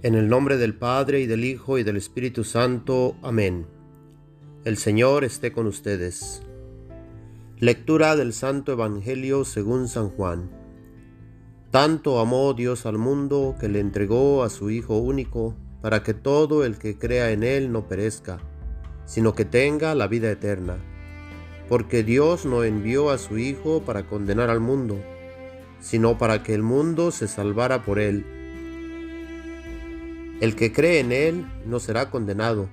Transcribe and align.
En 0.00 0.14
el 0.14 0.28
nombre 0.28 0.58
del 0.58 0.76
Padre 0.76 1.22
y 1.22 1.26
del 1.26 1.44
Hijo 1.44 1.76
y 1.76 1.82
del 1.82 1.96
Espíritu 1.96 2.44
Santo. 2.44 3.16
Amén. 3.20 3.66
El 4.64 4.76
Señor 4.76 5.24
esté 5.24 5.50
con 5.50 5.66
ustedes. 5.66 6.40
Lectura 7.58 8.14
del 8.14 8.32
Santo 8.32 8.70
Evangelio 8.70 9.44
según 9.44 9.88
San 9.88 10.10
Juan. 10.10 10.52
Tanto 11.72 12.20
amó 12.20 12.54
Dios 12.54 12.86
al 12.86 12.96
mundo 12.96 13.56
que 13.58 13.68
le 13.68 13.80
entregó 13.80 14.44
a 14.44 14.50
su 14.50 14.70
Hijo 14.70 14.98
único, 14.98 15.56
para 15.82 16.04
que 16.04 16.14
todo 16.14 16.64
el 16.64 16.78
que 16.78 16.96
crea 16.96 17.32
en 17.32 17.42
Él 17.42 17.72
no 17.72 17.88
perezca, 17.88 18.38
sino 19.04 19.34
que 19.34 19.44
tenga 19.44 19.96
la 19.96 20.06
vida 20.06 20.30
eterna. 20.30 20.76
Porque 21.68 22.04
Dios 22.04 22.46
no 22.46 22.62
envió 22.62 23.10
a 23.10 23.18
su 23.18 23.36
Hijo 23.36 23.82
para 23.82 24.06
condenar 24.06 24.48
al 24.48 24.60
mundo, 24.60 25.02
sino 25.80 26.18
para 26.18 26.44
que 26.44 26.54
el 26.54 26.62
mundo 26.62 27.10
se 27.10 27.26
salvara 27.26 27.82
por 27.82 27.98
Él. 27.98 28.37
El 30.40 30.54
que 30.54 30.72
cree 30.72 31.00
en 31.00 31.10
Él 31.10 31.46
no 31.66 31.80
será 31.80 32.10
condenado, 32.10 32.68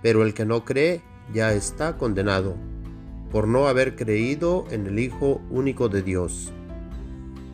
pero 0.00 0.22
el 0.22 0.32
que 0.32 0.46
no 0.46 0.64
cree 0.64 1.02
ya 1.30 1.52
está 1.52 1.98
condenado, 1.98 2.56
por 3.30 3.46
no 3.46 3.68
haber 3.68 3.96
creído 3.96 4.64
en 4.70 4.86
el 4.86 4.98
Hijo 4.98 5.42
único 5.50 5.90
de 5.90 6.02
Dios. 6.02 6.52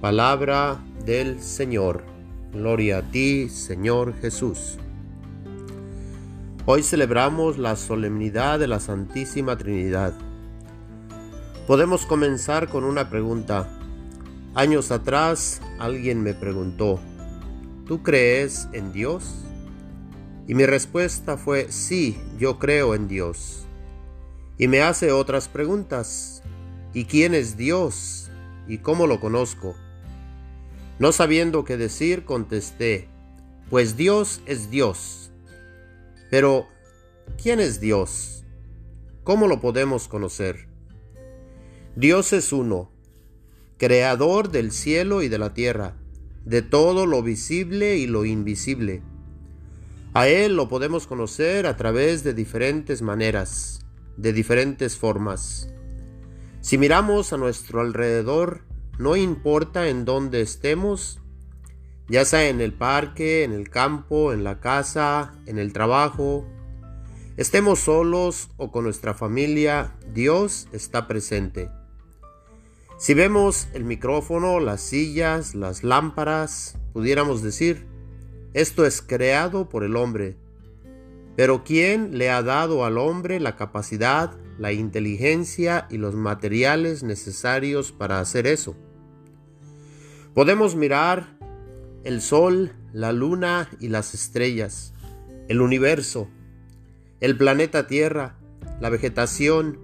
Palabra 0.00 0.78
del 1.04 1.40
Señor. 1.40 2.04
Gloria 2.52 2.98
a 2.98 3.02
ti, 3.02 3.48
Señor 3.48 4.14
Jesús. 4.20 4.78
Hoy 6.64 6.84
celebramos 6.84 7.58
la 7.58 7.74
solemnidad 7.74 8.60
de 8.60 8.68
la 8.68 8.78
Santísima 8.78 9.58
Trinidad. 9.58 10.14
Podemos 11.66 12.06
comenzar 12.06 12.68
con 12.68 12.84
una 12.84 13.10
pregunta. 13.10 13.68
Años 14.54 14.92
atrás 14.92 15.60
alguien 15.80 16.22
me 16.22 16.32
preguntó, 16.32 17.00
¿tú 17.86 18.02
crees 18.02 18.68
en 18.72 18.92
Dios? 18.92 19.32
Y 20.48 20.54
mi 20.54 20.66
respuesta 20.66 21.36
fue, 21.36 21.70
sí, 21.70 22.18
yo 22.38 22.58
creo 22.58 22.94
en 22.94 23.08
Dios. 23.08 23.64
Y 24.58 24.68
me 24.68 24.82
hace 24.82 25.12
otras 25.12 25.48
preguntas. 25.48 26.42
¿Y 26.92 27.04
quién 27.04 27.34
es 27.34 27.56
Dios? 27.56 28.30
¿Y 28.66 28.78
cómo 28.78 29.06
lo 29.06 29.20
conozco? 29.20 29.74
No 30.98 31.12
sabiendo 31.12 31.64
qué 31.64 31.76
decir, 31.76 32.24
contesté, 32.24 33.08
pues 33.70 33.96
Dios 33.96 34.40
es 34.46 34.70
Dios. 34.70 35.30
Pero, 36.30 36.66
¿quién 37.40 37.60
es 37.60 37.80
Dios? 37.80 38.44
¿Cómo 39.24 39.46
lo 39.46 39.60
podemos 39.60 40.08
conocer? 40.08 40.68
Dios 41.96 42.32
es 42.32 42.52
uno, 42.52 42.90
creador 43.78 44.50
del 44.50 44.72
cielo 44.72 45.22
y 45.22 45.28
de 45.28 45.38
la 45.38 45.54
tierra 45.54 45.96
de 46.46 46.62
todo 46.62 47.06
lo 47.06 47.22
visible 47.22 47.96
y 47.96 48.06
lo 48.06 48.24
invisible. 48.24 49.02
A 50.14 50.28
Él 50.28 50.56
lo 50.56 50.68
podemos 50.68 51.06
conocer 51.06 51.66
a 51.66 51.76
través 51.76 52.22
de 52.24 52.32
diferentes 52.32 53.02
maneras, 53.02 53.84
de 54.16 54.32
diferentes 54.32 54.96
formas. 54.96 55.68
Si 56.60 56.78
miramos 56.78 57.32
a 57.32 57.36
nuestro 57.36 57.80
alrededor, 57.80 58.62
no 58.98 59.16
importa 59.16 59.88
en 59.88 60.04
dónde 60.04 60.40
estemos, 60.40 61.20
ya 62.08 62.24
sea 62.24 62.48
en 62.48 62.60
el 62.60 62.72
parque, 62.72 63.42
en 63.42 63.52
el 63.52 63.68
campo, 63.68 64.32
en 64.32 64.44
la 64.44 64.60
casa, 64.60 65.34
en 65.46 65.58
el 65.58 65.72
trabajo, 65.72 66.46
estemos 67.36 67.80
solos 67.80 68.50
o 68.56 68.70
con 68.70 68.84
nuestra 68.84 69.14
familia, 69.14 69.96
Dios 70.14 70.68
está 70.72 71.08
presente. 71.08 71.70
Si 72.98 73.12
vemos 73.12 73.68
el 73.74 73.84
micrófono, 73.84 74.58
las 74.58 74.80
sillas, 74.80 75.54
las 75.54 75.84
lámparas, 75.84 76.78
pudiéramos 76.94 77.42
decir, 77.42 77.86
esto 78.54 78.86
es 78.86 79.02
creado 79.02 79.68
por 79.68 79.84
el 79.84 79.96
hombre. 79.96 80.38
Pero 81.36 81.62
¿quién 81.62 82.16
le 82.16 82.30
ha 82.30 82.42
dado 82.42 82.86
al 82.86 82.96
hombre 82.96 83.38
la 83.38 83.54
capacidad, 83.54 84.34
la 84.58 84.72
inteligencia 84.72 85.86
y 85.90 85.98
los 85.98 86.14
materiales 86.14 87.02
necesarios 87.02 87.92
para 87.92 88.18
hacer 88.18 88.46
eso? 88.46 88.74
Podemos 90.32 90.74
mirar 90.74 91.36
el 92.02 92.22
sol, 92.22 92.72
la 92.94 93.12
luna 93.12 93.68
y 93.78 93.88
las 93.88 94.14
estrellas, 94.14 94.94
el 95.48 95.60
universo, 95.60 96.28
el 97.20 97.36
planeta 97.36 97.86
Tierra, 97.86 98.38
la 98.80 98.88
vegetación, 98.88 99.80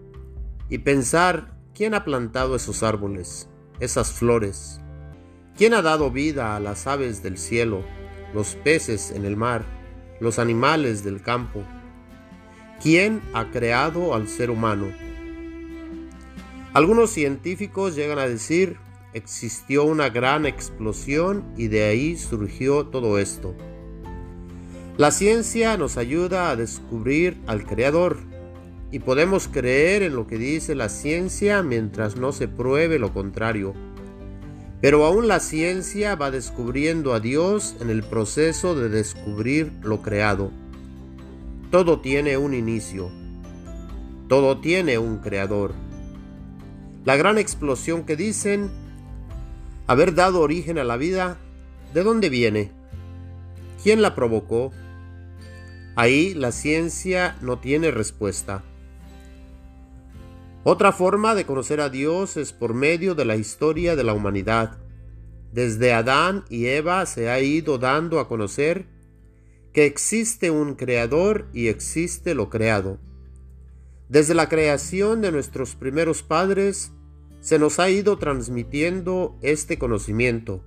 y 0.70 0.78
pensar 0.78 1.58
¿Quién 1.74 1.94
ha 1.94 2.04
plantado 2.04 2.54
esos 2.54 2.82
árboles, 2.82 3.48
esas 3.80 4.12
flores? 4.12 4.78
¿Quién 5.56 5.72
ha 5.72 5.80
dado 5.80 6.10
vida 6.10 6.54
a 6.54 6.60
las 6.60 6.86
aves 6.86 7.22
del 7.22 7.38
cielo, 7.38 7.82
los 8.34 8.56
peces 8.56 9.10
en 9.10 9.24
el 9.24 9.38
mar, 9.38 9.64
los 10.20 10.38
animales 10.38 11.02
del 11.02 11.22
campo? 11.22 11.64
¿Quién 12.82 13.22
ha 13.32 13.50
creado 13.50 14.14
al 14.14 14.28
ser 14.28 14.50
humano? 14.50 14.88
Algunos 16.74 17.08
científicos 17.08 17.94
llegan 17.94 18.18
a 18.18 18.28
decir, 18.28 18.76
existió 19.14 19.84
una 19.84 20.10
gran 20.10 20.44
explosión 20.44 21.54
y 21.56 21.68
de 21.68 21.84
ahí 21.84 22.18
surgió 22.18 22.88
todo 22.88 23.18
esto. 23.18 23.54
La 24.98 25.10
ciencia 25.10 25.78
nos 25.78 25.96
ayuda 25.96 26.50
a 26.50 26.56
descubrir 26.56 27.40
al 27.46 27.64
Creador, 27.64 28.18
y 28.92 28.98
podemos 28.98 29.48
creer 29.48 30.02
en 30.02 30.14
lo 30.14 30.26
que 30.26 30.36
dice 30.36 30.74
la 30.74 30.90
ciencia 30.90 31.62
mientras 31.62 32.16
no 32.16 32.30
se 32.30 32.46
pruebe 32.46 32.98
lo 32.98 33.14
contrario. 33.14 33.72
Pero 34.82 35.06
aún 35.06 35.28
la 35.28 35.40
ciencia 35.40 36.14
va 36.14 36.30
descubriendo 36.30 37.14
a 37.14 37.20
Dios 37.20 37.74
en 37.80 37.88
el 37.88 38.02
proceso 38.02 38.74
de 38.74 38.90
descubrir 38.90 39.72
lo 39.80 40.02
creado. 40.02 40.50
Todo 41.70 42.00
tiene 42.00 42.36
un 42.36 42.52
inicio. 42.52 43.10
Todo 44.28 44.60
tiene 44.60 44.98
un 44.98 45.18
creador. 45.18 45.72
La 47.06 47.16
gran 47.16 47.38
explosión 47.38 48.04
que 48.04 48.14
dicen 48.14 48.70
haber 49.86 50.14
dado 50.14 50.40
origen 50.40 50.78
a 50.78 50.84
la 50.84 50.98
vida, 50.98 51.38
¿de 51.94 52.02
dónde 52.02 52.28
viene? 52.28 52.70
¿Quién 53.82 54.02
la 54.02 54.14
provocó? 54.14 54.70
Ahí 55.96 56.34
la 56.34 56.52
ciencia 56.52 57.36
no 57.40 57.58
tiene 57.58 57.90
respuesta. 57.90 58.62
Otra 60.64 60.92
forma 60.92 61.34
de 61.34 61.44
conocer 61.44 61.80
a 61.80 61.88
Dios 61.88 62.36
es 62.36 62.52
por 62.52 62.72
medio 62.72 63.14
de 63.16 63.24
la 63.24 63.36
historia 63.36 63.96
de 63.96 64.04
la 64.04 64.12
humanidad. 64.12 64.78
Desde 65.52 65.92
Adán 65.92 66.44
y 66.48 66.66
Eva 66.66 67.04
se 67.06 67.28
ha 67.30 67.40
ido 67.40 67.78
dando 67.78 68.20
a 68.20 68.28
conocer 68.28 68.86
que 69.72 69.86
existe 69.86 70.50
un 70.50 70.74
creador 70.74 71.48
y 71.52 71.66
existe 71.66 72.34
lo 72.34 72.48
creado. 72.48 72.98
Desde 74.08 74.34
la 74.34 74.48
creación 74.48 75.20
de 75.20 75.32
nuestros 75.32 75.74
primeros 75.74 76.22
padres 76.22 76.92
se 77.40 77.58
nos 77.58 77.80
ha 77.80 77.90
ido 77.90 78.18
transmitiendo 78.18 79.36
este 79.42 79.78
conocimiento 79.78 80.64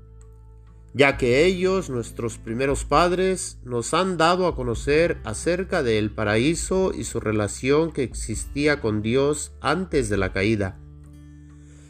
ya 0.96 1.18
que 1.18 1.46
ellos, 1.46 1.90
nuestros 1.90 2.38
primeros 2.38 2.86
padres, 2.86 3.60
nos 3.66 3.94
han 3.94 4.16
dado 4.16 4.48
a 4.48 4.56
conocer 4.56 5.18
acerca 5.26 5.84
del 5.84 6.10
paraíso 6.10 6.94
y 6.94 7.04
su 7.04 7.20
relación 7.20 7.92
que 7.92 8.04
existía 8.04 8.80
con 8.80 9.02
Dios 9.02 9.52
antes 9.60 10.08
de 10.08 10.16
la 10.16 10.32
caída, 10.32 10.80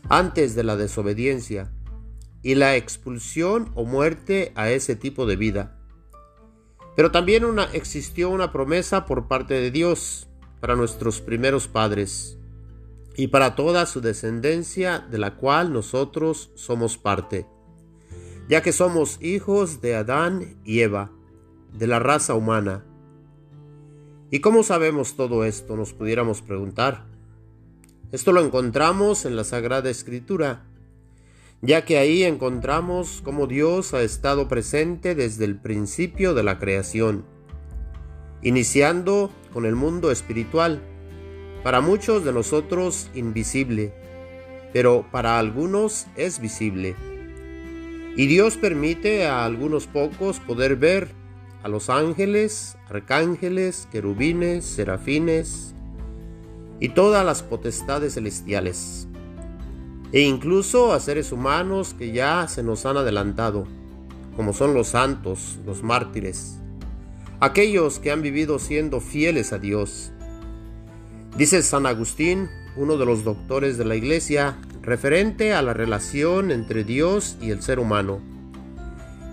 antes 0.10 0.56
de 0.56 0.64
la 0.64 0.76
desobediencia 0.76 1.72
y 2.42 2.56
la 2.56 2.78
expulsión 2.78 3.72
o 3.76 3.86
muerte 3.86 4.52
a 4.56 4.72
ese 4.72 4.96
tipo 4.96 5.28
de 5.28 5.36
vida. 5.36 5.78
Pero 6.96 7.12
también 7.12 7.46
existió 7.74 8.32
una 8.32 8.52
promesa 8.52 9.06
por 9.06 9.28
parte 9.28 9.54
de 9.54 9.70
Dios 9.70 10.30
para 10.60 10.76
nuestros 10.76 11.22
primeros 11.22 11.68
padres 11.68 12.40
y 13.16 13.28
para 13.28 13.54
toda 13.54 13.86
su 13.86 14.02
descendencia 14.02 14.98
de 14.98 15.20
la 15.20 15.36
cual 15.36 15.72
nosotros 15.72 16.50
somos 16.56 16.98
parte 16.98 17.46
ya 18.48 18.62
que 18.62 18.72
somos 18.72 19.18
hijos 19.22 19.82
de 19.82 19.96
Adán 19.96 20.58
y 20.64 20.82
Eva, 20.82 21.12
de 21.74 21.88
la 21.88 22.00
raza 22.00 22.36
humana. 22.36 22.84
¿Y 24.30 24.40
cómo 24.40 24.64
sabemos 24.64 25.16
todo 25.16 25.46
esto? 25.46 25.76
Nos 25.76 25.94
pudiéramos 25.94 26.42
preguntar. 26.42 27.06
Esto 28.12 28.32
lo 28.32 28.42
encontramos 28.42 29.26
en 29.26 29.36
la 29.36 29.44
Sagrada 29.44 29.90
Escritura, 29.90 30.64
ya 31.62 31.86
que 31.86 31.98
ahí 31.98 32.24
encontramos 32.24 33.22
cómo 33.24 33.48
Dios 33.48 33.94
ha 33.94 34.04
estado 34.04 34.48
presente 34.48 35.16
desde 35.16 35.46
el 35.46 35.60
principio 35.60 36.34
de 36.34 36.44
la 36.44 36.60
creación, 36.60 37.26
iniciando 38.42 39.32
con 39.52 39.66
el 39.66 39.76
mundo 39.76 40.12
espiritual, 40.12 40.82
para 41.64 41.82
muchos 41.82 42.24
de 42.24 42.32
nosotros 42.32 43.10
invisible, 43.16 43.92
pero 44.72 45.08
para 45.12 45.40
algunos 45.40 46.06
es 46.16 46.40
visible. 46.40 46.96
Y 48.16 48.28
Dios 48.28 48.56
permite 48.56 49.26
a 49.26 49.44
algunos 49.44 49.88
pocos 49.88 50.40
poder 50.40 50.78
ver 50.78 51.10
a 51.64 51.68
los 51.68 51.90
ángeles, 51.90 52.78
arcángeles, 52.90 53.88
querubines, 53.92 54.64
serafines 54.64 55.74
y 56.80 56.90
todas 56.90 57.26
las 57.26 57.44
potestades 57.44 58.14
celestiales, 58.14 59.08
e 60.12 60.22
incluso 60.22 60.94
a 60.94 61.00
seres 61.00 61.32
humanos 61.32 61.94
que 61.94 62.12
ya 62.12 62.48
se 62.48 62.64
nos 62.64 62.86
han 62.86 62.98
adelantado, 62.98 63.68
como 64.36 64.54
son 64.54 64.74
los 64.74 64.90
santos, 64.90 65.60
los 65.66 65.84
mártires, 65.84 66.60
aquellos 67.40 68.00
que 68.00 68.12
han 68.12 68.22
vivido 68.22 68.60
siendo 68.60 69.02
fieles 69.02 69.52
a 69.52 69.58
Dios. 69.58 70.12
Dice 71.38 71.62
San 71.64 71.86
Agustín, 71.86 72.50
uno 72.78 72.98
de 72.98 73.06
los 73.06 73.24
doctores 73.24 73.78
de 73.78 73.86
la 73.86 73.96
Iglesia, 73.96 74.58
referente 74.86 75.54
a 75.54 75.64
la 75.64 75.74
relación 75.74 76.52
entre 76.52 76.84
Dios 76.84 77.38
y 77.42 77.50
el 77.50 77.64
ser 77.64 77.80
humano, 77.80 78.22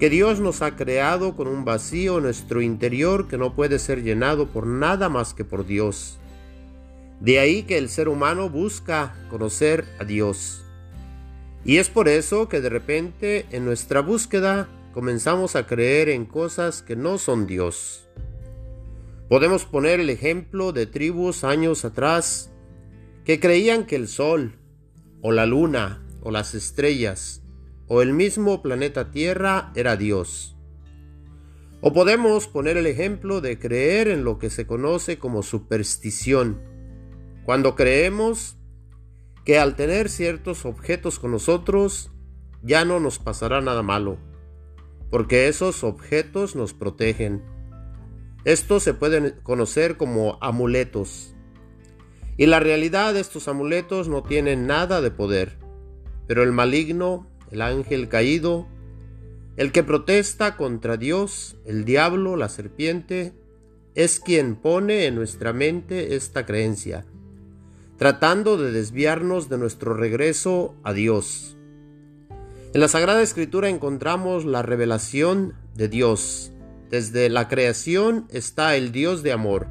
que 0.01 0.09
Dios 0.09 0.41
nos 0.41 0.63
ha 0.63 0.77
creado 0.77 1.37
con 1.37 1.47
un 1.47 1.65
vacío 1.65 2.17
en 2.17 2.25
nuestro 2.25 2.63
interior 2.63 3.29
que 3.29 3.37
no 3.37 3.55
puede 3.55 3.79
ser 3.79 4.03
llenado 4.03 4.49
por 4.49 4.67
nada 4.67 5.11
más 5.11 5.35
que 5.35 5.45
por 5.45 5.67
Dios. 5.67 6.19
De 7.21 7.39
ahí 7.39 7.65
que 7.65 7.79
el 7.79 7.89
ser 7.89 8.09
humano 8.09 8.49
busca 8.49 9.15
conocer 9.29 9.85
a 10.01 10.05
Dios. 10.05 10.65
Y 11.65 11.77
es 11.77 11.89
por 11.89 12.09
eso 12.09 12.49
que 12.49 12.61
de 12.61 12.71
repente 12.71 13.47
en 13.51 13.65
nuestra 13.65 14.01
búsqueda 14.01 14.69
comenzamos 14.93 15.55
a 15.55 15.67
creer 15.67 16.09
en 16.09 16.25
cosas 16.25 16.83
que 16.83 16.97
no 16.97 17.19
son 17.19 17.47
Dios. 17.47 18.09
Podemos 19.29 19.67
poner 19.67 20.01
el 20.01 20.11
ejemplo 20.11 20.73
de 20.73 20.87
tribus 20.87 21.45
años 21.45 21.85
atrás 21.85 22.51
que 23.25 23.39
creían 23.39 23.87
que 23.87 23.97
el 23.97 24.09
sol, 24.09 24.59
o 25.23 25.33
la 25.33 25.47
luna, 25.47 26.07
o 26.21 26.31
las 26.31 26.55
estrellas, 26.55 27.43
o 27.87 28.03
el 28.03 28.13
mismo 28.13 28.61
planeta 28.61 29.11
Tierra 29.11 29.73
era 29.75 29.97
Dios. 29.97 30.57
O 31.81 31.93
podemos 31.93 32.47
poner 32.47 32.77
el 32.77 32.87
ejemplo 32.87 33.41
de 33.41 33.59
creer 33.59 34.09
en 34.09 34.25
lo 34.25 34.39
que 34.39 34.51
se 34.51 34.67
conoce 34.67 35.19
como 35.19 35.43
superstición 35.43 36.61
cuando 37.45 37.75
creemos 37.75 38.57
que 39.45 39.59
al 39.59 39.75
tener 39.75 40.09
ciertos 40.09 40.65
objetos 40.65 41.19
con 41.19 41.33
nosotros 41.33 42.13
ya 42.63 42.85
no 42.85 43.01
nos 43.01 43.19
pasará 43.19 43.61
nada 43.61 43.83
malo, 43.83 44.19
porque 45.11 45.49
esos 45.49 45.83
objetos 45.83 46.55
nos 46.55 46.75
protegen. 46.75 47.43
Estos 48.45 48.85
se 48.85 48.95
pueden 48.95 49.41
conocer 49.43 49.97
como 49.97 50.39
amuletos. 50.41 51.31
Y 52.37 52.46
la 52.46 52.61
realidad 52.61 53.17
estos 53.17 53.49
amuletos 53.49 54.08
no 54.08 54.23
tienen 54.23 54.67
nada 54.67 55.00
de 55.00 55.11
poder, 55.11 55.58
pero 56.26 56.43
el 56.43 56.52
maligno, 56.52 57.29
el 57.50 57.62
ángel 57.62 58.08
caído, 58.08 58.67
el 59.56 59.73
que 59.73 59.82
protesta 59.82 60.56
contra 60.56 60.96
Dios, 60.96 61.56
el 61.67 61.84
diablo, 61.84 62.37
la 62.37 62.49
serpiente, 62.49 63.34
es 63.94 64.20
quien 64.20 64.56
pone 64.56 65.06
en 65.06 65.14
nuestra 65.14 65.52
mente 65.52 66.17
esta 66.17 66.46
creencia 66.46 67.05
tratando 68.02 68.56
de 68.56 68.73
desviarnos 68.73 69.49
de 69.49 69.58
nuestro 69.58 69.94
regreso 69.94 70.75
a 70.82 70.93
Dios. 70.93 71.56
En 72.75 72.81
la 72.81 72.88
Sagrada 72.88 73.23
Escritura 73.23 73.69
encontramos 73.69 74.44
la 74.44 74.61
revelación 74.61 75.55
de 75.76 75.87
Dios. 75.87 76.50
Desde 76.90 77.31
la 77.31 77.46
creación 77.46 78.26
está 78.31 78.75
el 78.75 78.90
Dios 78.90 79.23
de 79.23 79.31
amor, 79.31 79.69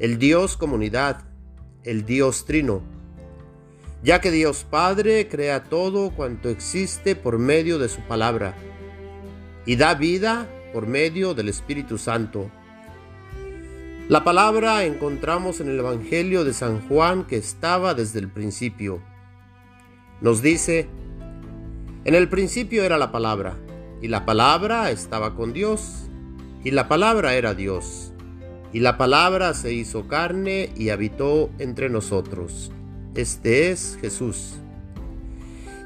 el 0.00 0.18
Dios 0.18 0.56
comunidad, 0.56 1.27
el 1.88 2.04
Dios 2.04 2.44
trino, 2.44 2.82
ya 4.02 4.20
que 4.20 4.30
Dios 4.30 4.66
Padre 4.68 5.26
crea 5.26 5.64
todo 5.64 6.10
cuanto 6.10 6.50
existe 6.50 7.16
por 7.16 7.38
medio 7.38 7.78
de 7.78 7.88
su 7.88 8.02
palabra 8.02 8.54
y 9.64 9.76
da 9.76 9.94
vida 9.94 10.46
por 10.74 10.86
medio 10.86 11.32
del 11.32 11.48
Espíritu 11.48 11.96
Santo. 11.96 12.50
La 14.06 14.22
palabra 14.22 14.84
encontramos 14.84 15.60
en 15.60 15.70
el 15.70 15.78
Evangelio 15.78 16.44
de 16.44 16.52
San 16.52 16.86
Juan 16.88 17.26
que 17.26 17.38
estaba 17.38 17.94
desde 17.94 18.18
el 18.18 18.28
principio. 18.28 19.00
Nos 20.20 20.42
dice, 20.42 20.90
en 22.04 22.14
el 22.14 22.28
principio 22.28 22.84
era 22.84 22.98
la 22.98 23.12
palabra, 23.12 23.56
y 24.02 24.08
la 24.08 24.26
palabra 24.26 24.90
estaba 24.90 25.34
con 25.34 25.54
Dios, 25.54 26.10
y 26.64 26.70
la 26.70 26.86
palabra 26.86 27.34
era 27.34 27.54
Dios, 27.54 28.12
y 28.72 28.80
la 28.80 28.98
palabra 28.98 29.54
se 29.54 29.72
hizo 29.72 30.08
carne 30.08 30.70
y 30.76 30.90
habitó 30.90 31.50
entre 31.58 31.88
nosotros. 31.88 32.70
Este 33.14 33.70
es 33.70 33.98
Jesús. 34.00 34.54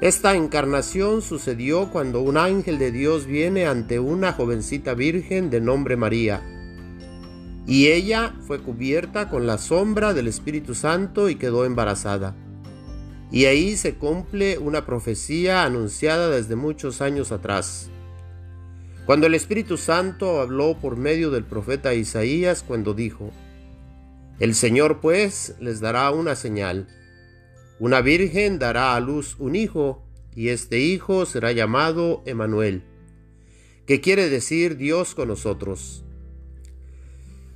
Esta 0.01 0.35
encarnación 0.35 1.21
sucedió 1.21 1.89
cuando 1.89 2.21
un 2.21 2.37
ángel 2.37 2.77
de 2.77 2.91
Dios 2.91 3.25
viene 3.25 3.67
ante 3.67 3.99
una 3.99 4.33
jovencita 4.33 4.93
virgen 4.93 5.49
de 5.49 5.61
nombre 5.61 5.95
María 5.95 6.41
y 7.65 7.87
ella 7.87 8.35
fue 8.45 8.59
cubierta 8.59 9.29
con 9.29 9.47
la 9.47 9.57
sombra 9.57 10.13
del 10.13 10.27
Espíritu 10.27 10.75
Santo 10.75 11.29
y 11.29 11.35
quedó 11.35 11.65
embarazada. 11.65 12.35
Y 13.31 13.45
ahí 13.45 13.77
se 13.77 13.95
cumple 13.95 14.57
una 14.57 14.85
profecía 14.85 15.63
anunciada 15.63 16.29
desde 16.29 16.55
muchos 16.55 17.01
años 17.01 17.31
atrás. 17.31 17.89
Cuando 19.05 19.27
el 19.27 19.33
Espíritu 19.33 19.75
Santo 19.75 20.39
habló 20.39 20.77
por 20.79 20.95
medio 20.95 21.29
del 21.29 21.43
profeta 21.43 21.93
Isaías 21.93 22.63
cuando 22.65 22.93
dijo, 22.93 23.31
El 24.39 24.55
Señor 24.55 25.01
pues 25.01 25.55
les 25.59 25.81
dará 25.81 26.09
una 26.11 26.35
señal. 26.35 26.87
Una 27.79 27.99
virgen 27.99 28.59
dará 28.59 28.95
a 28.95 29.01
luz 29.01 29.35
un 29.39 29.57
hijo, 29.57 30.03
y 30.33 30.49
este 30.49 30.79
hijo 30.79 31.25
será 31.25 31.51
llamado 31.51 32.23
Emanuel, 32.25 32.83
que 33.85 33.99
quiere 33.99 34.29
decir 34.29 34.77
Dios 34.77 35.15
con 35.15 35.27
nosotros. 35.27 36.05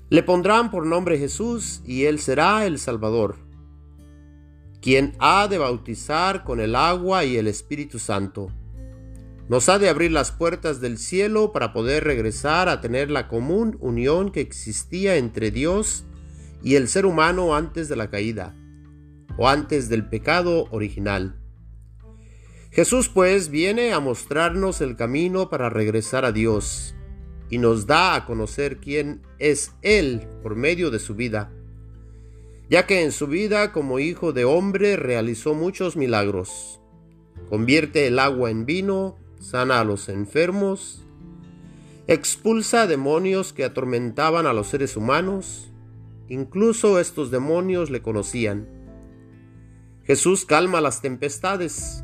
Le 0.10 0.24
pondrán 0.24 0.70
por 0.70 0.86
nombre 0.86 1.18
Jesús 1.18 1.82
y 1.86 2.06
él 2.06 2.20
será 2.20 2.66
el 2.66 2.78
Salvador, 2.78 3.38
quien 4.82 5.16
ha 5.20 5.48
de 5.48 5.58
bautizar 5.60 6.44
con 6.44 6.60
el 6.60 6.76
agua 6.76 7.24
y 7.24 7.38
el 7.38 7.48
Espíritu 7.48 8.00
Santo. 8.00 8.52
Nos 9.50 9.70
ha 9.70 9.80
de 9.80 9.88
abrir 9.88 10.12
las 10.12 10.32
puertas 10.32 10.82
del 10.82 10.98
cielo 10.98 11.54
para 11.54 11.72
poder 11.72 12.04
regresar 12.04 12.68
a 12.68 12.82
tener 12.82 13.10
la 13.10 13.30
común 13.30 13.78
unión 13.80 14.32
que 14.32 14.42
existía 14.42 15.16
entre 15.16 15.52
Dios 15.52 16.06
y 16.62 16.76
el 16.76 16.90
ser 16.90 17.06
humano 17.06 17.56
antes 17.56 17.88
de 17.88 17.96
la 17.96 18.10
caída 18.10 18.56
o 19.38 19.48
antes 19.48 19.88
del 19.88 20.08
pecado 20.10 20.66
original. 20.72 21.40
Jesús 22.72 23.10
pues 23.10 23.50
viene 23.50 23.94
a 23.94 24.00
mostrarnos 24.00 24.82
el 24.82 24.98
camino 24.98 25.50
para 25.50 25.70
regresar 25.70 26.26
a 26.26 26.32
Dios 26.32 26.94
y 27.50 27.58
nos 27.58 27.88
da 27.88 28.16
a 28.16 28.26
conocer 28.26 28.78
quién 28.78 29.22
es 29.40 29.72
Él 29.82 30.28
por 30.44 30.56
medio 30.56 30.92
de 30.92 31.00
su 31.00 31.16
vida, 31.16 31.52
ya 32.70 32.86
que 32.86 33.04
en 33.04 33.14
su 33.14 33.28
vida 33.28 33.72
como 33.72 34.00
hijo 34.00 34.34
de 34.34 34.44
hombre 34.44 34.98
realizó 34.98 35.54
muchos 35.54 35.96
milagros. 35.96 36.82
Convierte 37.50 38.08
el 38.08 38.20
agua 38.20 38.52
en 38.52 38.66
vino, 38.66 39.18
sana 39.40 39.80
a 39.80 39.84
los 39.84 40.10
enfermos, 40.10 41.06
expulsa 42.08 42.88
demonios 42.88 43.54
que 43.54 43.64
atormentaban 43.64 44.48
a 44.48 44.54
los 44.54 44.68
seres 44.68 44.98
humanos, 44.98 45.72
incluso 46.30 47.00
estos 47.00 47.32
demonios 47.32 47.90
le 47.90 48.02
conocían. 48.02 48.68
Jesús 50.04 50.46
calma 50.46 50.82
las 50.82 51.02
tempestades, 51.02 52.04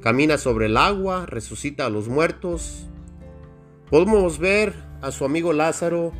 camina 0.00 0.38
sobre 0.38 0.66
el 0.66 0.76
agua, 0.76 1.26
resucita 1.26 1.86
a 1.86 1.90
los 1.90 2.08
muertos, 2.08 2.90
Podemos 3.90 4.38
ver 4.38 4.72
a 5.02 5.10
su 5.10 5.24
amigo 5.24 5.52
Lázaro, 5.52 6.12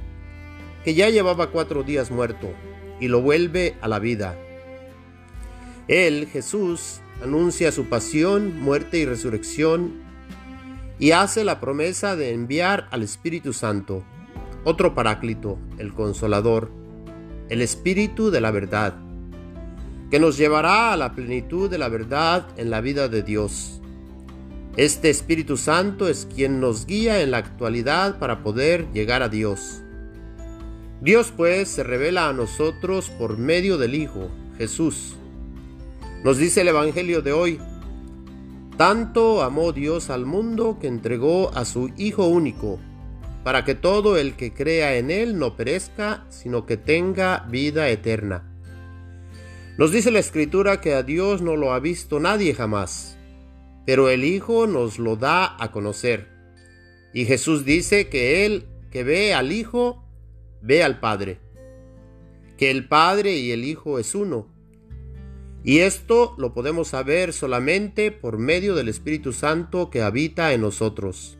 que 0.83 0.95
ya 0.95 1.09
llevaba 1.09 1.53
cuatro 1.53 1.85
días 1.85 2.11
muerto, 2.11 2.53
y 2.99 3.07
lo 3.07 3.23
vuelve 3.23 3.77
a 3.81 3.87
la 3.87 4.01
vida. 4.01 4.37
Él, 5.87 6.27
Jesús, 6.27 7.01
anuncia 7.23 7.71
su 7.71 7.85
pasión, 7.85 8.61
muerte 8.61 8.99
y 8.99 9.05
resurrección, 9.05 10.03
y 11.01 11.13
hace 11.13 11.45
la 11.45 11.61
promesa 11.61 12.15
de 12.15 12.33
enviar 12.33 12.87
al 12.91 13.03
Espíritu 13.03 13.55
Santo, 13.55 14.05
otro 14.65 14.95
paráclito, 14.95 15.59
el 15.79 15.95
consolador, 15.95 16.71
el 17.49 17.63
Espíritu 17.63 18.31
de 18.31 18.43
la 18.43 18.51
verdad, 18.51 18.95
que 20.11 20.21
nos 20.21 20.37
llevará 20.37 20.93
a 20.93 20.99
la 20.99 21.15
plenitud 21.15 21.71
de 21.71 21.79
la 21.79 21.89
verdad 21.89 22.47
en 22.59 22.69
la 22.69 22.83
vida 22.83 23.09
de 23.09 23.23
Dios. 23.23 23.81
Este 24.77 25.09
Espíritu 25.09 25.57
Santo 25.57 26.07
es 26.07 26.29
quien 26.33 26.61
nos 26.61 26.85
guía 26.85 27.23
en 27.23 27.31
la 27.31 27.39
actualidad 27.39 28.19
para 28.19 28.43
poder 28.43 28.87
llegar 28.93 29.23
a 29.23 29.31
Dios. 29.31 29.83
Dios 31.01 31.33
pues 31.35 31.71
se 31.71 31.83
revela 31.83 32.29
a 32.29 32.35
nosotros 32.35 33.09
por 33.09 33.39
medio 33.39 33.79
del 33.79 33.95
Hijo, 33.95 34.31
Jesús. 34.59 35.17
Nos 36.25 36.37
dice 36.37 36.61
el 36.61 36.69
Evangelio 36.69 37.23
de 37.23 37.33
hoy, 37.33 37.59
tanto 38.81 39.43
amó 39.43 39.73
Dios 39.73 40.09
al 40.09 40.25
mundo 40.25 40.79
que 40.81 40.87
entregó 40.87 41.55
a 41.55 41.67
su 41.67 41.93
Hijo 41.99 42.27
único, 42.27 42.81
para 43.45 43.65
que 43.65 43.75
todo 43.75 44.17
el 44.17 44.37
que 44.37 44.55
crea 44.55 44.97
en 44.97 45.11
Él 45.11 45.39
no 45.39 45.55
perezca, 45.55 46.25
sino 46.31 46.65
que 46.65 46.79
tenga 46.79 47.47
vida 47.51 47.91
eterna. 47.91 48.51
Nos 49.77 49.93
dice 49.93 50.11
la 50.11 50.19
Escritura 50.19 50.81
que 50.81 50.95
a 50.95 51.03
Dios 51.03 51.43
no 51.43 51.57
lo 51.57 51.73
ha 51.73 51.81
visto 51.81 52.21
nadie 52.21 52.55
jamás 52.55 53.19
pero 53.91 54.09
el 54.09 54.25
Hijo 54.25 54.69
nos 54.69 55.01
lo 55.01 55.17
da 55.17 55.57
a 55.59 55.73
conocer. 55.73 56.29
Y 57.13 57.25
Jesús 57.25 57.65
dice 57.65 58.09
que 58.09 58.47
Él 58.47 58.69
que 58.93 59.03
ve 59.03 59.35
al 59.35 59.51
Hijo, 59.51 60.05
ve 60.63 60.85
al 60.85 61.01
Padre, 61.01 61.41
que 62.57 62.71
el 62.71 62.87
Padre 62.87 63.37
y 63.37 63.51
el 63.51 63.65
Hijo 63.65 63.99
es 63.99 64.15
uno. 64.15 64.47
Y 65.63 65.81
esto 65.81 66.35
lo 66.39 66.55
podemos 66.55 66.89
saber 66.89 67.33
solamente 67.33 68.11
por 68.13 68.39
medio 68.39 68.75
del 68.75 68.89
Espíritu 68.89 69.33
Santo 69.33 69.91
que 69.91 70.03
habita 70.03 70.53
en 70.53 70.63
nosotros. 70.63 71.37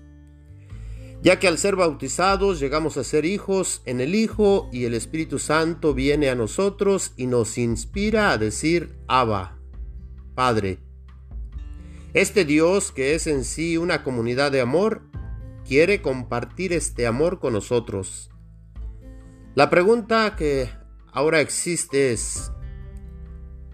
ya 1.23 1.39
que 1.39 1.49
al 1.49 1.59
ser 1.59 1.77
bautizados 1.77 2.61
llegamos 2.61 2.97
a 2.97 3.05
ser 3.05 3.27
hijos 3.27 3.83
en 3.85 4.01
el 4.01 4.15
Hijo 4.15 4.71
y 4.73 4.87
el 4.87 4.95
Espíritu 4.95 5.39
Santo 5.39 5.93
viene 5.93 6.31
a 6.31 6.35
nosotros 6.35 7.13
y 7.17 7.27
nos 7.27 7.59
inspira 7.59 8.31
a 8.31 8.39
decir 8.39 8.97
Abba, 9.07 9.59
Padre. 10.35 10.79
Este 12.15 12.47
Dios, 12.47 12.91
que 12.91 13.15
es 13.15 13.27
en 13.27 13.45
sí 13.45 13.77
una 13.77 14.03
comunidad 14.03 14.51
de 14.51 14.63
amor, 14.63 15.03
quiere 15.67 16.01
compartir 16.01 16.73
este 16.73 17.07
amor 17.07 17.39
con 17.39 17.53
nosotros. 17.53 18.31
La 19.55 19.69
pregunta 19.69 20.37
que 20.37 20.71
ahora 21.13 21.41
existe 21.41 22.13
es, 22.13 22.51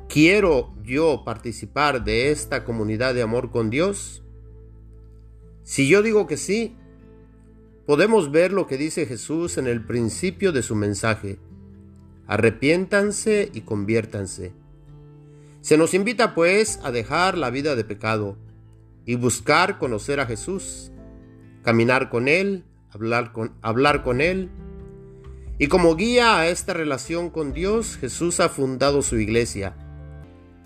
¿quiero 0.09 0.75
yo 0.83 1.23
participar 1.25 2.05
de 2.05 2.31
esta 2.31 2.65
comunidad 2.65 3.15
de 3.15 3.23
amor 3.23 3.51
con 3.51 3.71
Dios? 3.71 4.23
Si 5.63 5.89
yo 5.89 6.03
digo 6.03 6.27
que 6.27 6.37
sí, 6.37 6.77
podemos 7.87 8.31
ver 8.31 8.53
lo 8.53 8.67
que 8.67 8.77
dice 8.77 9.07
Jesús 9.07 9.59
en 9.59 9.67
el 9.67 9.85
principio 9.85 10.53
de 10.53 10.63
su 10.63 10.75
mensaje. 10.75 11.39
Arrepiéntanse 12.27 13.51
y 13.53 13.63
conviértanse. 13.63 14.53
Se 15.61 15.77
nos 15.77 15.95
invita 15.95 16.35
pues 16.35 16.79
a 16.83 16.93
dejar 16.93 17.37
la 17.37 17.51
vida 17.51 17.75
de 17.75 17.85
pecado 17.85 18.37
y 19.05 19.17
buscar 19.17 19.79
conocer 19.79 20.21
a 20.21 20.27
Jesús, 20.27 20.93
caminar 21.63 22.11
con 22.11 22.29
Él, 22.29 22.65
hablar 22.91 23.33
con, 23.33 23.53
hablar 23.63 24.03
con 24.03 24.21
Él. 24.21 24.51
Y 25.59 25.69
como 25.69 25.97
guía 25.97 26.39
a 26.39 26.49
esta 26.49 26.75
relación 26.75 27.31
con 27.31 27.53
Dios, 27.53 27.97
Jesús 27.97 28.41
ha 28.41 28.49
fundado 28.49 29.03
su 29.03 29.19
iglesia, 29.19 29.75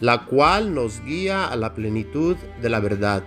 la 0.01 0.25
cual 0.25 0.75
nos 0.75 1.05
guía 1.05 1.47
a 1.47 1.57
la 1.57 1.75
plenitud 1.75 2.37
de 2.61 2.71
la 2.71 2.81
verdad. 2.81 3.23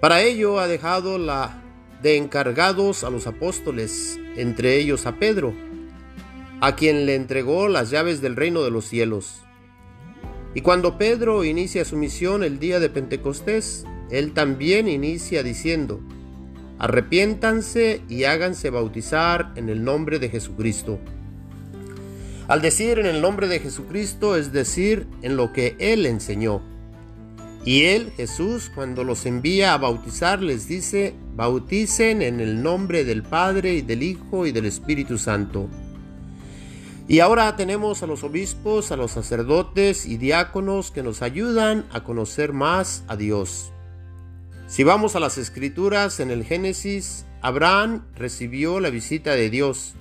Para 0.00 0.22
ello 0.22 0.58
ha 0.58 0.66
dejado 0.66 1.18
la 1.18 1.62
de 2.02 2.16
encargados 2.16 3.04
a 3.04 3.10
los 3.10 3.26
apóstoles, 3.26 4.18
entre 4.36 4.76
ellos 4.76 5.06
a 5.06 5.16
Pedro, 5.16 5.54
a 6.60 6.74
quien 6.74 7.06
le 7.06 7.14
entregó 7.14 7.68
las 7.68 7.90
llaves 7.90 8.20
del 8.20 8.36
reino 8.36 8.62
de 8.62 8.70
los 8.70 8.86
cielos. 8.86 9.42
Y 10.54 10.62
cuando 10.62 10.96
Pedro 10.96 11.44
inicia 11.44 11.84
su 11.84 11.96
misión 11.96 12.42
el 12.42 12.58
día 12.58 12.80
de 12.80 12.88
Pentecostés, 12.88 13.84
él 14.10 14.32
también 14.32 14.88
inicia 14.88 15.42
diciendo, 15.42 16.00
arrepiéntanse 16.78 18.02
y 18.08 18.24
háganse 18.24 18.70
bautizar 18.70 19.52
en 19.56 19.68
el 19.68 19.84
nombre 19.84 20.18
de 20.18 20.30
Jesucristo. 20.30 20.98
Al 22.48 22.62
decir 22.62 22.98
en 22.98 23.06
el 23.06 23.20
nombre 23.20 23.48
de 23.48 23.58
Jesucristo 23.58 24.36
es 24.36 24.52
decir 24.52 25.06
en 25.22 25.36
lo 25.36 25.52
que 25.52 25.76
Él 25.78 26.06
enseñó. 26.06 26.62
Y 27.64 27.82
Él, 27.86 28.12
Jesús, 28.16 28.70
cuando 28.72 29.02
los 29.02 29.26
envía 29.26 29.74
a 29.74 29.78
bautizar, 29.78 30.40
les 30.40 30.68
dice, 30.68 31.14
bauticen 31.34 32.22
en 32.22 32.38
el 32.38 32.62
nombre 32.62 33.04
del 33.04 33.24
Padre 33.24 33.74
y 33.74 33.82
del 33.82 34.04
Hijo 34.04 34.46
y 34.46 34.52
del 34.52 34.66
Espíritu 34.66 35.18
Santo. 35.18 35.68
Y 37.08 37.18
ahora 37.18 37.56
tenemos 37.56 38.04
a 38.04 38.06
los 38.06 38.22
obispos, 38.22 38.92
a 38.92 38.96
los 38.96 39.10
sacerdotes 39.10 40.06
y 40.06 40.16
diáconos 40.16 40.92
que 40.92 41.02
nos 41.02 41.22
ayudan 41.22 41.86
a 41.90 42.04
conocer 42.04 42.52
más 42.52 43.02
a 43.08 43.16
Dios. 43.16 43.72
Si 44.68 44.84
vamos 44.84 45.16
a 45.16 45.20
las 45.20 45.38
escrituras 45.38 46.20
en 46.20 46.30
el 46.30 46.44
Génesis, 46.44 47.26
Abraham 47.42 48.04
recibió 48.14 48.80
la 48.80 48.90
visita 48.90 49.32
de 49.32 49.50
Dios. 49.50 49.94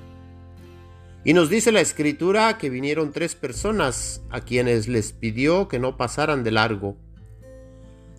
Y 1.26 1.34
nos 1.34 1.50
dice 1.50 1.72
la 1.72 1.82
escritura 1.82 2.60
que 2.60 2.70
vinieron 2.70 3.12
tres 3.12 3.34
personas 3.34 4.22
a 4.30 4.42
quienes 4.42 4.88
les 4.88 5.12
pidió 5.12 5.68
que 5.68 5.80
no 5.80 5.98
pasaran 5.98 6.44
de 6.44 6.52
largo. 6.52 6.98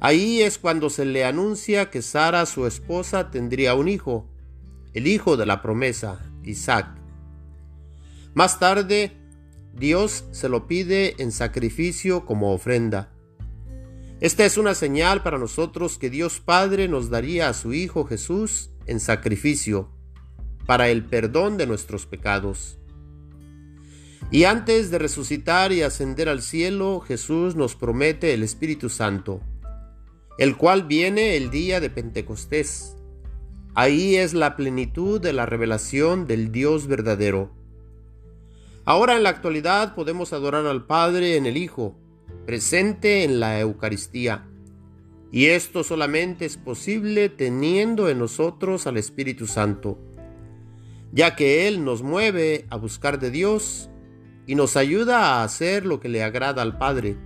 Ahí 0.01 0.43
es 0.43 0.59
cuando 0.59 0.91
se 0.91 1.05
le 1.05 1.25
anuncia 1.25 1.89
que 1.89 2.03
Sara, 2.03 2.45
su 2.47 2.67
esposa, 2.67 3.31
tendría 3.31 3.75
un 3.77 3.89
hijo, 3.89 4.29
el 4.93 5.07
hijo 5.07 5.37
de 5.37 5.47
la 5.47 5.63
promesa, 5.63 6.21
Isaac. 6.43 6.89
Más 8.35 8.59
tarde, 8.59 9.13
Dios 9.73 10.25
se 10.33 10.49
lo 10.49 10.67
pide 10.67 11.15
en 11.23 11.31
sacrificio 11.31 12.27
como 12.27 12.53
ofrenda. 12.53 13.13
Esta 14.21 14.45
es 14.45 14.59
una 14.59 14.75
señal 14.75 15.23
para 15.23 15.39
nosotros 15.39 15.97
que 15.97 16.11
Dios 16.11 16.41
Padre 16.41 16.89
nos 16.89 17.09
daría 17.09 17.49
a 17.49 17.55
su 17.55 17.73
Hijo 17.73 18.05
Jesús 18.05 18.71
en 18.87 18.99
sacrificio 18.99 19.93
para 20.67 20.89
el 20.89 21.05
perdón 21.05 21.57
de 21.57 21.67
nuestros 21.67 22.07
pecados. 22.07 22.79
Y 24.31 24.45
antes 24.45 24.91
de 24.91 24.99
resucitar 24.99 25.73
y 25.73 25.83
ascender 25.83 26.29
al 26.29 26.43
cielo, 26.43 27.01
Jesús 27.01 27.55
nos 27.57 27.77
promete 27.77 28.35
el 28.35 28.43
Espíritu 28.43 28.89
Santo 28.89 29.41
el 30.39 30.57
cual 30.57 30.83
viene 30.83 31.37
el 31.37 31.51
día 31.51 31.81
de 31.81 31.89
Pentecostés. 31.89 32.97
Ahí 33.75 34.17
es 34.17 34.35
la 34.35 34.57
plenitud 34.57 35.21
de 35.21 35.33
la 35.33 35.47
revelación 35.47 36.27
del 36.27 36.53
Dios 36.53 36.87
verdadero. 36.87 37.51
Ahora 38.85 39.17
en 39.17 39.23
la 39.23 39.31
actualidad 39.31 39.95
podemos 39.95 40.33
adorar 40.33 40.67
al 40.67 40.87
Padre 40.87 41.37
en 41.37 41.47
el 41.47 41.57
Hijo, 41.57 41.97
presente 42.45 43.25
en 43.25 43.41
la 43.41 43.59
Eucaristía. 43.61 44.47
Y 45.33 45.47
esto 45.47 45.83
solamente 45.85 46.45
es 46.45 46.57
posible 46.57 47.29
teniendo 47.29 48.09
en 48.09 48.19
nosotros 48.19 48.87
al 48.87 48.97
Espíritu 48.97 49.47
Santo, 49.47 49.99
ya 51.13 51.35
que 51.35 51.67
Él 51.67 51.85
nos 51.85 52.03
mueve 52.03 52.67
a 52.71 52.77
buscar 52.77 53.19
de 53.19 53.31
Dios 53.31 53.91
y 54.47 54.55
nos 54.55 54.77
ayuda 54.77 55.19
a 55.19 55.45
hacer 55.45 55.85
lo 55.85 56.01
que 56.01 56.09
le 56.09 56.23
agrada 56.23 56.63
al 56.63 56.79
Padre 56.79 57.17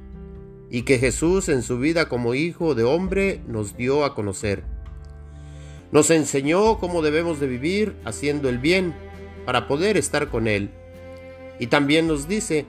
y 0.70 0.82
que 0.82 0.98
Jesús 0.98 1.48
en 1.48 1.62
su 1.62 1.78
vida 1.78 2.08
como 2.08 2.34
hijo 2.34 2.74
de 2.74 2.84
hombre 2.84 3.42
nos 3.46 3.76
dio 3.76 4.04
a 4.04 4.14
conocer. 4.14 4.64
Nos 5.92 6.10
enseñó 6.10 6.78
cómo 6.78 7.02
debemos 7.02 7.40
de 7.40 7.48
vivir 7.48 7.96
haciendo 8.04 8.48
el 8.48 8.58
bien 8.58 8.94
para 9.44 9.66
poder 9.66 9.96
estar 9.96 10.28
con 10.28 10.46
Él. 10.46 10.70
Y 11.58 11.66
también 11.66 12.06
nos 12.06 12.28
dice, 12.28 12.66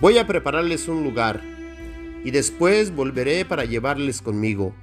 voy 0.00 0.18
a 0.18 0.26
prepararles 0.26 0.88
un 0.88 1.04
lugar 1.04 1.40
y 2.24 2.32
después 2.32 2.94
volveré 2.94 3.44
para 3.44 3.64
llevarles 3.64 4.20
conmigo, 4.20 4.74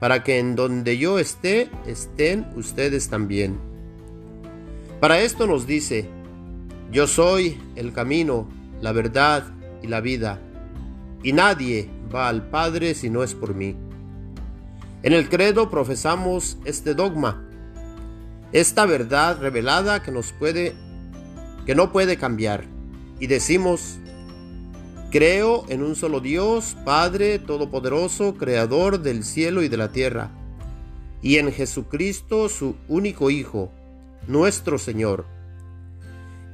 para 0.00 0.22
que 0.22 0.38
en 0.38 0.54
donde 0.54 0.96
yo 0.96 1.18
esté, 1.18 1.68
estén 1.86 2.46
ustedes 2.56 3.08
también. 3.08 3.58
Para 5.00 5.20
esto 5.20 5.46
nos 5.46 5.66
dice, 5.66 6.08
yo 6.90 7.06
soy 7.06 7.60
el 7.76 7.92
camino, 7.92 8.48
la 8.80 8.92
verdad 8.92 9.44
y 9.82 9.86
la 9.88 10.00
vida 10.00 10.40
y 11.24 11.32
nadie 11.32 11.88
va 12.14 12.28
al 12.28 12.48
Padre 12.48 12.94
si 12.94 13.10
no 13.10 13.24
es 13.24 13.34
por 13.34 13.54
mí. 13.54 13.74
En 15.02 15.12
el 15.12 15.28
credo 15.28 15.70
profesamos 15.70 16.58
este 16.64 16.94
dogma, 16.94 17.42
esta 18.52 18.86
verdad 18.86 19.38
revelada 19.40 20.02
que 20.02 20.12
nos 20.12 20.32
puede 20.32 20.74
que 21.66 21.74
no 21.74 21.90
puede 21.92 22.16
cambiar 22.18 22.64
y 23.18 23.26
decimos 23.26 23.98
Creo 25.10 25.64
en 25.68 25.84
un 25.84 25.94
solo 25.94 26.18
Dios, 26.18 26.76
Padre 26.84 27.38
todopoderoso, 27.38 28.34
creador 28.34 29.00
del 29.00 29.22
cielo 29.22 29.62
y 29.62 29.68
de 29.68 29.76
la 29.76 29.92
tierra, 29.92 30.32
y 31.22 31.36
en 31.36 31.52
Jesucristo, 31.52 32.48
su 32.48 32.74
único 32.88 33.30
Hijo, 33.30 33.70
nuestro 34.26 34.76
Señor, 34.76 35.24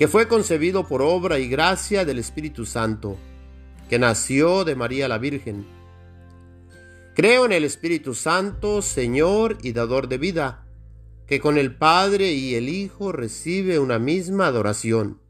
que 0.00 0.09
fue 0.09 0.28
concebido 0.28 0.88
por 0.88 1.02
obra 1.02 1.38
y 1.38 1.47
gracia 1.47 2.07
del 2.07 2.19
Espíritu 2.19 2.64
Santo 2.64 3.19
que 3.90 3.99
nació 3.99 4.64
de 4.64 4.75
María 4.75 5.09
la 5.09 5.19
Virgen. 5.19 5.66
Creo 7.14 7.45
en 7.45 7.52
el 7.52 7.64
Espíritu 7.64 8.14
Santo, 8.14 8.80
Señor 8.80 9.59
y 9.62 9.73
dador 9.73 10.09
de 10.09 10.16
vida, 10.16 10.64
que 11.26 11.38
con 11.38 11.59
el 11.59 11.76
Padre 11.76 12.33
y 12.33 12.54
el 12.54 12.71
Hijo 12.71 13.12
recibe 13.12 13.78
una 13.78 13.99
misma 13.99 14.47
adoración. 14.47 15.21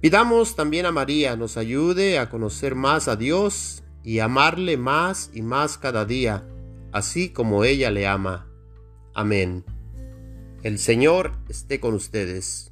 Pidamos 0.00 0.56
también 0.56 0.86
a 0.86 0.90
María 0.90 1.36
nos 1.36 1.58
ayude 1.58 2.18
a 2.18 2.30
conocer 2.30 2.74
más 2.74 3.08
a 3.08 3.16
Dios 3.16 3.82
y 4.02 4.20
amarle 4.20 4.78
más 4.78 5.30
y 5.34 5.42
más 5.42 5.76
cada 5.76 6.06
día, 6.06 6.48
así 6.92 7.28
como 7.28 7.64
ella 7.64 7.90
le 7.90 8.06
ama. 8.06 8.48
Amén. 9.12 9.66
El 10.62 10.78
Señor 10.78 11.32
esté 11.50 11.78
con 11.78 11.92
ustedes. 11.92 12.71